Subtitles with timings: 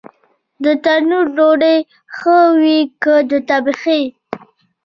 [0.63, 1.77] د تنور ډوډۍ
[2.15, 4.01] ښه وي که د تبخي؟